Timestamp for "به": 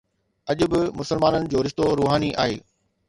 0.71-0.79